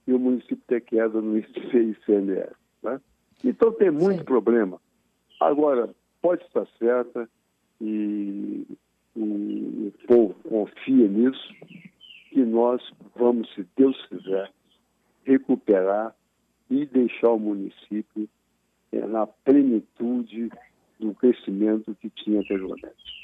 e 0.06 0.12
o 0.12 0.18
município 0.18 0.60
ter 0.66 0.82
queda 0.82 1.20
no 1.20 1.38
índice 1.38 1.52
de 1.52 1.78
ICMS. 1.78 2.54
Né? 2.82 3.00
Então 3.42 3.72
tem 3.72 3.90
muito 3.90 4.18
Sim. 4.18 4.24
problema. 4.24 4.80
Agora, 5.40 5.90
pode 6.20 6.44
estar 6.44 6.66
certa, 6.78 7.28
e 7.80 8.66
o, 9.16 9.92
povo 10.06 10.34
confia 10.48 11.08
nisso, 11.08 11.54
que 12.30 12.44
nós 12.44 12.82
vamos, 13.14 13.52
se 13.54 13.66
Deus 13.76 13.96
quiser, 14.06 14.50
recuperar 15.24 16.14
e 16.70 16.84
deixar 16.86 17.30
o 17.30 17.38
município 17.38 18.28
é, 18.92 19.06
na 19.06 19.26
plenitude 19.26 20.50
do 20.98 21.14
crescimento 21.14 21.96
que 22.00 22.10
tinha 22.10 22.40
anteriormente. 22.40 23.14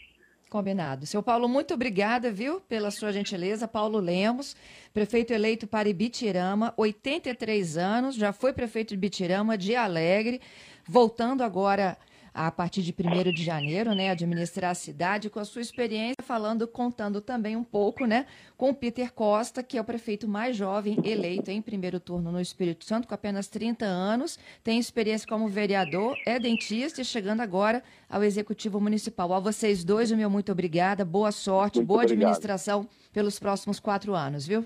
Combinado. 0.48 1.06
Seu 1.06 1.22
Paulo, 1.22 1.48
muito 1.48 1.74
obrigada, 1.74 2.32
viu, 2.32 2.60
pela 2.60 2.90
sua 2.90 3.12
gentileza. 3.12 3.68
Paulo 3.68 4.00
Lemos, 4.00 4.56
prefeito 4.92 5.32
eleito 5.32 5.64
para 5.64 5.88
Ibitirama, 5.88 6.74
83 6.76 7.76
anos, 7.76 8.16
já 8.16 8.32
foi 8.32 8.52
prefeito 8.52 8.88
de 8.88 8.94
Ibitirama, 8.94 9.56
de 9.56 9.76
Alegre, 9.76 10.40
voltando 10.84 11.42
agora 11.42 11.96
a 12.32 12.50
partir 12.50 12.82
de 12.82 12.92
1 12.92 13.32
de 13.32 13.44
janeiro, 13.44 13.94
né, 13.94 14.10
administrar 14.10 14.70
a 14.70 14.74
cidade, 14.74 15.30
com 15.30 15.38
a 15.38 15.44
sua 15.44 15.62
experiência, 15.62 16.22
falando, 16.22 16.66
contando 16.66 17.20
também 17.20 17.56
um 17.56 17.64
pouco, 17.64 18.06
né, 18.06 18.26
com 18.56 18.70
o 18.70 18.74
Peter 18.74 19.12
Costa, 19.12 19.62
que 19.62 19.76
é 19.76 19.80
o 19.80 19.84
prefeito 19.84 20.28
mais 20.28 20.56
jovem 20.56 20.96
eleito 21.04 21.50
em 21.50 21.60
primeiro 21.60 21.98
turno 21.98 22.30
no 22.30 22.40
Espírito 22.40 22.84
Santo, 22.84 23.08
com 23.08 23.14
apenas 23.14 23.48
30 23.48 23.84
anos, 23.84 24.38
tem 24.62 24.78
experiência 24.78 25.28
como 25.28 25.48
vereador, 25.48 26.16
é 26.26 26.38
dentista 26.38 27.00
e 27.00 27.04
chegando 27.04 27.40
agora 27.40 27.82
ao 28.08 28.22
Executivo 28.22 28.80
Municipal. 28.80 29.32
A 29.32 29.40
vocês 29.40 29.84
dois, 29.84 30.10
o 30.10 30.16
meu 30.16 30.30
muito 30.30 30.52
obrigada, 30.52 31.04
boa 31.04 31.32
sorte, 31.32 31.76
muito 31.76 31.88
boa 31.88 32.02
obrigado. 32.02 32.22
administração 32.22 32.88
pelos 33.12 33.38
próximos 33.38 33.80
quatro 33.80 34.14
anos, 34.14 34.46
viu? 34.46 34.64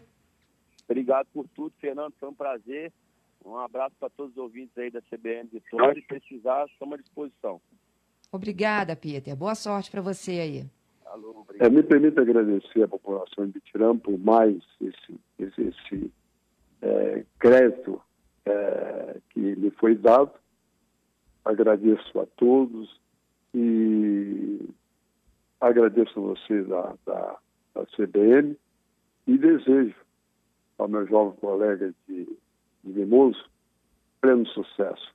Obrigado 0.88 1.27
por 1.33 1.48
tudo, 1.55 1.72
Fernando, 1.81 2.12
foi 2.20 2.29
um 2.29 2.35
prazer. 2.35 2.92
Um 3.44 3.59
abraço 3.59 3.94
para 4.00 4.09
todos 4.09 4.33
os 4.33 4.38
ouvintes 4.38 4.76
aí 4.78 4.90
da 4.90 5.02
CBN 5.02 5.48
Vitória. 5.52 5.94
Se 5.94 6.07
precisar, 6.07 6.66
estamos 6.66 6.98
à 6.98 7.02
disposição. 7.02 7.61
Obrigada, 8.33 8.96
Peter. 8.96 9.37
Boa 9.37 9.54
sorte 9.54 9.90
para 9.90 10.00
você 10.00 10.33
aí. 10.33 10.70
Alô, 11.04 11.46
é, 11.61 11.68
me 11.68 11.83
permita 11.83 12.22
agradecer 12.22 12.83
à 12.83 12.88
população 12.88 13.46
de 13.46 13.52
Bitirama 13.52 14.00
por 14.00 14.18
mais 14.18 14.57
esse, 14.80 15.20
esse, 15.38 15.61
esse 15.61 16.12
é, 16.83 17.24
crédito 17.38 18.00
é, 18.46 19.20
que 19.30 19.40
lhe 19.40 19.70
foi 19.72 19.94
dado. 19.94 20.33
Agradeço 21.44 22.18
a 22.18 22.26
todos 22.37 22.98
e 23.54 24.68
agradeço 25.61 26.18
a 26.18 26.22
você 26.22 26.62
da, 26.62 26.94
da, 27.07 27.38
da 27.74 27.87
CBN 27.94 28.57
e 29.26 29.38
desejo 29.38 29.94
ao 30.78 30.88
meu 30.88 31.07
jovem 31.07 31.38
colega 31.38 31.94
de 32.09 32.26
de 32.85 32.99
Mimoso, 32.99 33.44
pleno 34.20 34.47
sucesso. 34.47 35.12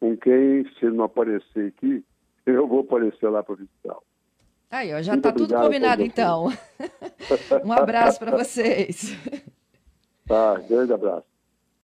Com 0.00 0.16
quem, 0.16 0.68
se 0.78 0.86
não 0.86 1.04
aparecer 1.04 1.68
aqui, 1.68 2.04
eu 2.46 2.66
vou 2.66 2.80
aparecer 2.80 3.28
lá 3.28 3.42
para 3.42 3.56
visitar. 3.56 3.96
Aí, 4.70 4.92
ó, 4.92 5.00
já 5.00 5.14
está 5.14 5.32
tudo 5.32 5.54
combinado 5.54 6.02
então. 6.02 6.52
um 7.64 7.72
abraço 7.72 8.18
para 8.18 8.36
vocês. 8.36 9.16
Tá, 10.26 10.58
grande 10.68 10.92
abraço. 10.92 11.24